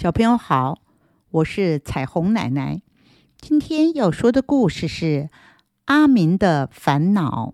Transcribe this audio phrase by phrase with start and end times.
[0.00, 0.80] 小朋友好，
[1.30, 2.80] 我是彩虹奶奶。
[3.38, 5.04] 今天要说的故事是
[5.84, 7.52] 《阿明的烦恼》。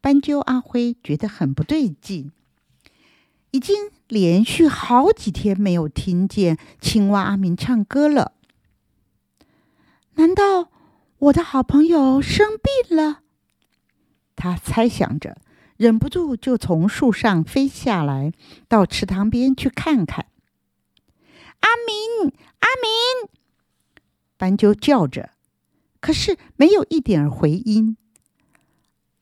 [0.00, 2.32] 斑鸠阿辉觉得很不对劲，
[3.52, 8.32] 已经连续好几天没有听见青蛙阿明唱歌了。
[10.14, 10.72] 难道
[11.18, 12.48] 我的好朋友生
[12.88, 13.20] 病了？
[14.34, 15.36] 他猜想着，
[15.76, 18.32] 忍不住就从树上飞下来，
[18.66, 20.26] 到池塘边去看看。
[21.60, 23.30] 阿明，阿明！
[24.36, 25.30] 斑鸠叫着，
[26.00, 27.96] 可是没有一点回音。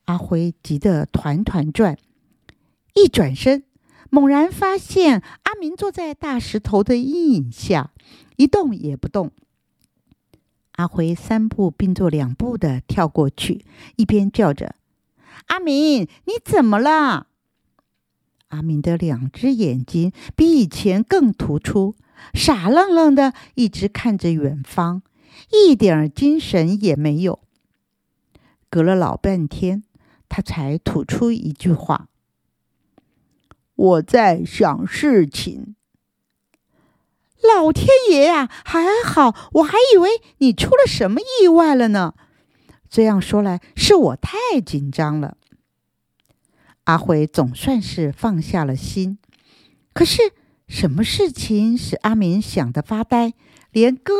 [0.05, 1.98] 阿辉急得团团转，
[2.95, 3.65] 一转身，
[4.10, 7.93] 猛然发现阿明坐在大石头的阴影下，
[8.37, 9.32] 一动也不动。
[10.73, 13.65] 阿辉三步并作两步的跳过去，
[13.96, 14.77] 一边叫着
[15.48, 17.27] ：“阿明，你怎么了？”
[18.48, 21.96] 阿明的两只眼睛比以前更突出。
[22.34, 25.02] 傻愣愣的，一直看着远方，
[25.51, 27.40] 一点精神也没有。
[28.70, 29.82] 隔了老半天，
[30.28, 32.09] 他才吐出一句话
[33.74, 35.74] ：“我在想事情。”
[37.43, 42.15] 老天爷呀，还好，我还以为你出了什么意外了呢。
[42.90, 45.37] 这样说来，是我太紧张了。
[46.84, 49.18] 阿辉总算是放下了心，
[49.93, 50.32] 可是。
[50.69, 53.33] 什么事情使阿明想得发呆，
[53.73, 54.13] 连歌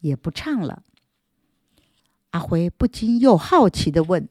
[0.00, 0.82] 也不唱了？
[2.30, 4.28] 阿辉不禁又好奇的问：“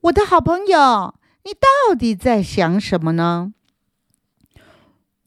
[0.00, 3.52] 我的好朋友，你到底在想什么呢？”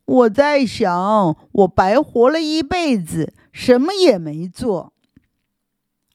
[0.06, 4.94] 我在想，我白活了一辈子，什么也没做。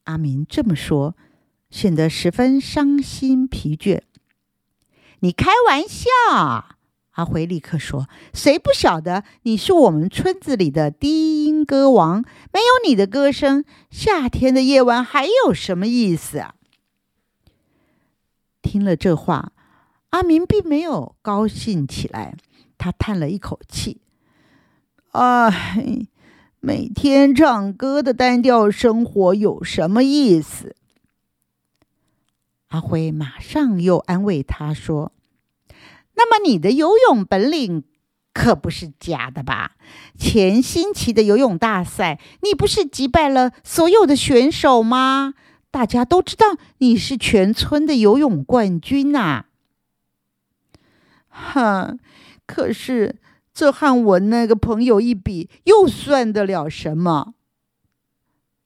[0.05, 1.17] 阿明这么说，
[1.71, 4.03] 显得十分伤心疲倦。
[5.21, 6.77] 你开玩笑。
[7.21, 12.23] 阿辉立刻说：“谁不晓得你是我们村子里的低音歌王？
[12.51, 16.55] 没有你的歌声，夏天的夜晚还有什么意思啊？”
[18.63, 19.53] 听了这话，
[20.11, 22.37] 阿明并没有高兴起来，
[22.79, 24.01] 他叹了一口气
[25.13, 26.07] ：“唉，
[26.61, 30.75] 每天唱歌的单调生活有什么意思？”
[32.69, 35.13] 阿辉马上又安慰他说。
[36.21, 37.85] 那么你的游泳本领
[38.35, 39.77] 可不是假的吧？
[40.19, 45.33] 前星期的游泳大赛，你不是击败了所有的选手吗？
[45.71, 49.47] 大家都知道你是全村的游泳冠军呐。
[51.29, 51.99] 哼，
[52.45, 53.17] 可是
[53.55, 57.33] 这和我那个朋友一比，又算得了什么？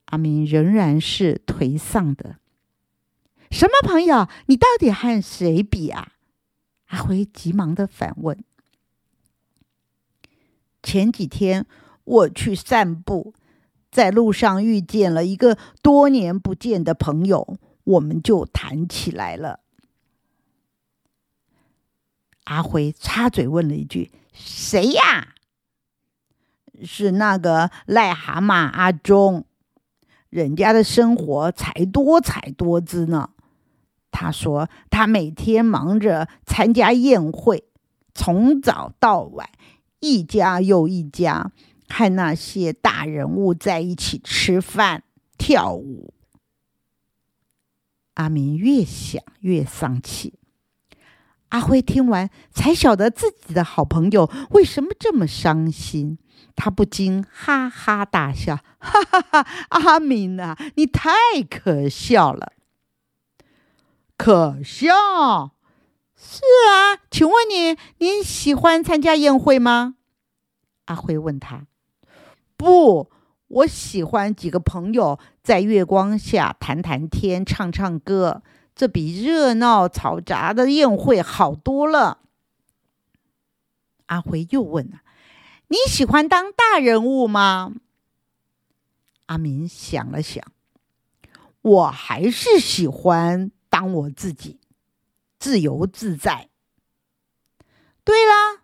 [0.06, 2.36] 阿明仍然是颓丧的。
[3.50, 4.28] 什么朋友？
[4.46, 6.13] 你到底和谁比啊？
[6.94, 8.44] 阿辉急忙的反问
[10.80, 11.66] ：“前几天
[12.04, 13.34] 我去散步，
[13.90, 19.58] 在路上遇见了一个多年不见的朋友，我们就谈起来了。”
[22.44, 25.34] 阿辉插嘴问了一句：“谁呀
[26.84, 29.44] ？”“是那个癞蛤蟆阿忠，
[30.30, 33.30] 人家的生活才多彩多姿呢。”
[34.16, 37.64] 他说：“他每天忙着参加宴会，
[38.14, 39.50] 从早到晚，
[39.98, 41.50] 一家又一家，
[41.88, 45.02] 和那些大人物在一起吃饭、
[45.36, 46.14] 跳舞。”
[48.14, 50.34] 阿明越想越丧气。
[51.48, 56.18] 阿辉听完，才晓得自己的好朋友为什么这么伤心，
[56.54, 59.46] 他不禁哈哈大笑：“哈哈哈！
[59.70, 61.10] 阿明啊，你太
[61.50, 62.52] 可笑了。”
[64.16, 65.50] 可笑，
[66.16, 69.96] 是啊，请问你，你喜欢参加宴会吗？
[70.86, 71.66] 阿辉问他。
[72.56, 73.10] 不，
[73.48, 78.42] 我喜欢几个朋友在月光下谈谈天、唱唱歌，
[78.74, 82.20] 这比热闹嘈杂的宴会好多了。
[84.06, 85.00] 阿辉又问了
[85.68, 87.74] ：“你喜欢当大人物吗？”
[89.26, 90.44] 阿明想了想，
[91.60, 93.50] 我还是喜欢。
[93.74, 94.60] 当我自己
[95.36, 96.48] 自由自在。
[98.04, 98.62] 对了，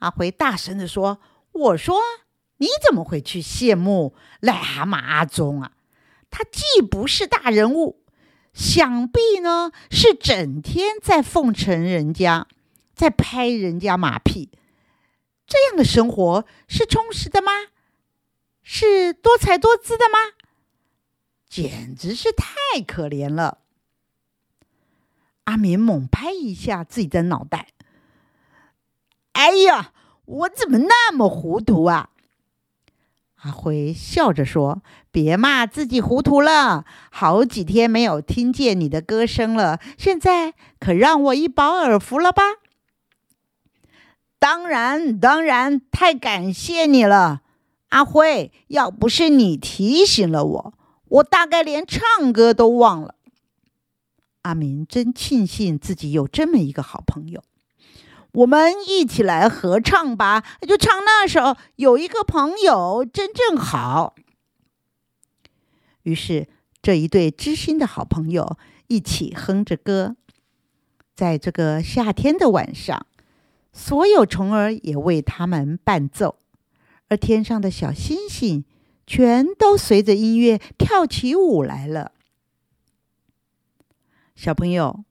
[0.00, 1.18] 阿辉大声的说
[1.52, 1.98] ：“我说，
[2.58, 5.72] 你怎么会去羡慕癞蛤蟆阿忠啊？
[6.28, 8.04] 他既不是大人物，
[8.52, 12.46] 想必呢是整天在奉承人家，
[12.94, 14.50] 在拍人家马屁。
[15.46, 17.50] 这样的生活是充实的吗？
[18.62, 20.18] 是多彩多姿的吗？
[21.48, 23.60] 简直是太可怜了。”
[25.44, 27.68] 阿明猛拍一下自己的脑袋
[29.32, 29.92] ，“哎呀，
[30.24, 32.10] 我怎么那么糊涂啊？
[33.42, 34.82] 阿辉笑着说
[35.12, 42.42] ：“别骂自己糊涂了，好几天没有听见你的歌声了，现在可让我一饱耳福了吧？”
[44.38, 47.42] 当然，当然，太感谢你了，
[47.90, 48.50] 阿辉。
[48.68, 50.74] 要不是你提醒了我，
[51.08, 53.14] 我大概连唱歌都忘了。
[54.44, 57.42] 阿明真庆幸自己有这么一个好朋友。
[58.32, 61.40] 我们一起来合唱吧，就唱那首
[61.76, 64.14] 《有一个朋友真正好》。
[66.02, 66.48] 于是，
[66.82, 68.58] 这一对知心的好朋友
[68.88, 70.16] 一起哼着歌。
[71.14, 73.06] 在这个夏天的晚上，
[73.72, 76.36] 所有虫儿也为他们伴奏，
[77.08, 78.64] 而天上的小星星
[79.06, 82.10] 全都随着音乐跳起舞来了。
[84.34, 85.04] 小朋友，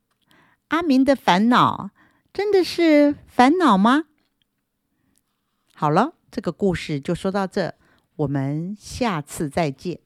[0.67, 1.91] 阿明的烦恼。
[2.33, 4.05] 真的是烦恼吗？
[5.73, 7.75] 好了，这个故事就说到这，
[8.15, 9.99] 我们下次再见。